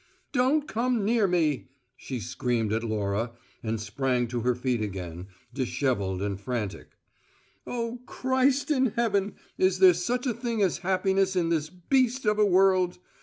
"Don't 0.31 0.67
come 0.67 1.05
near 1.05 1.27
me!" 1.27 1.69
she 1.95 2.19
screamed 2.19 2.73
at 2.73 2.83
Laura, 2.83 3.33
and 3.61 3.79
sprang 3.79 4.27
to 4.29 4.39
her 4.39 4.55
feet 4.55 4.81
again, 4.81 5.27
dishevelled 5.53 6.23
and 6.23 6.41
frantic. 6.41 6.97
"Oh, 7.67 7.99
Christ 8.07 8.71
in 8.71 8.93
heaven! 8.97 9.35
is 9.59 9.77
there 9.77 9.93
such 9.93 10.25
a 10.25 10.33
thing 10.33 10.63
as 10.63 10.79
happiness 10.79 11.35
in 11.35 11.49
this 11.49 11.69
beast 11.69 12.25
of 12.25 12.39
a 12.39 12.45
world? 12.47 12.97